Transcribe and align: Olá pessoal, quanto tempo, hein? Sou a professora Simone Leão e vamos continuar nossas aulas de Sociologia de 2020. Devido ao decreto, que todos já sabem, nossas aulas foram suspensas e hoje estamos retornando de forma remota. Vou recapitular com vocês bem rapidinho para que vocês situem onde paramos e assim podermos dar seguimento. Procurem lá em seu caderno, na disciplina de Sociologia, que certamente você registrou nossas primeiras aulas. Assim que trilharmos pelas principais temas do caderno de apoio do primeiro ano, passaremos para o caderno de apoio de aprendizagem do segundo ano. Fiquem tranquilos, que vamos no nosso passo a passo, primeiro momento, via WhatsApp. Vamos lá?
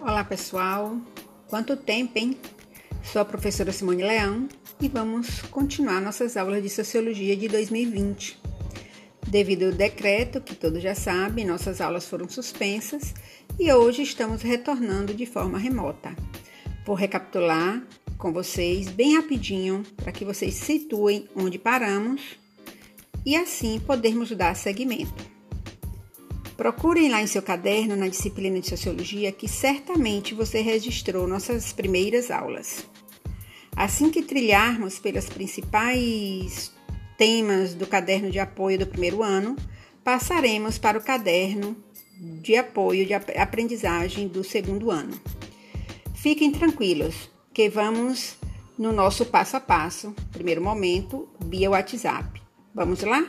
Olá 0.00 0.22
pessoal, 0.22 0.96
quanto 1.48 1.76
tempo, 1.76 2.16
hein? 2.16 2.38
Sou 3.02 3.20
a 3.20 3.24
professora 3.24 3.72
Simone 3.72 4.04
Leão 4.04 4.48
e 4.80 4.88
vamos 4.88 5.42
continuar 5.42 6.00
nossas 6.00 6.36
aulas 6.36 6.62
de 6.62 6.70
Sociologia 6.70 7.36
de 7.36 7.48
2020. 7.48 8.40
Devido 9.26 9.66
ao 9.66 9.72
decreto, 9.72 10.40
que 10.40 10.54
todos 10.54 10.80
já 10.80 10.94
sabem, 10.94 11.44
nossas 11.44 11.80
aulas 11.80 12.06
foram 12.06 12.28
suspensas 12.28 13.12
e 13.58 13.72
hoje 13.72 14.02
estamos 14.02 14.40
retornando 14.40 15.12
de 15.12 15.26
forma 15.26 15.58
remota. 15.58 16.14
Vou 16.86 16.94
recapitular 16.94 17.82
com 18.16 18.32
vocês 18.32 18.88
bem 18.88 19.16
rapidinho 19.16 19.82
para 19.96 20.12
que 20.12 20.24
vocês 20.24 20.54
situem 20.54 21.28
onde 21.34 21.58
paramos 21.58 22.38
e 23.26 23.34
assim 23.34 23.80
podermos 23.80 24.30
dar 24.30 24.54
seguimento. 24.54 25.27
Procurem 26.58 27.08
lá 27.08 27.22
em 27.22 27.26
seu 27.28 27.40
caderno, 27.40 27.94
na 27.94 28.08
disciplina 28.08 28.58
de 28.58 28.68
Sociologia, 28.68 29.30
que 29.30 29.46
certamente 29.46 30.34
você 30.34 30.60
registrou 30.60 31.24
nossas 31.24 31.72
primeiras 31.72 32.32
aulas. 32.32 32.84
Assim 33.76 34.10
que 34.10 34.24
trilharmos 34.24 34.98
pelas 34.98 35.28
principais 35.28 36.72
temas 37.16 37.74
do 37.74 37.86
caderno 37.86 38.28
de 38.28 38.40
apoio 38.40 38.76
do 38.76 38.88
primeiro 38.88 39.22
ano, 39.22 39.54
passaremos 40.02 40.78
para 40.78 40.98
o 40.98 41.00
caderno 41.00 41.76
de 42.42 42.56
apoio 42.56 43.06
de 43.06 43.14
aprendizagem 43.14 44.26
do 44.26 44.42
segundo 44.42 44.90
ano. 44.90 45.14
Fiquem 46.12 46.50
tranquilos, 46.50 47.30
que 47.54 47.68
vamos 47.68 48.36
no 48.76 48.90
nosso 48.90 49.24
passo 49.24 49.56
a 49.56 49.60
passo, 49.60 50.12
primeiro 50.32 50.60
momento, 50.60 51.28
via 51.38 51.70
WhatsApp. 51.70 52.42
Vamos 52.74 53.04
lá? 53.04 53.28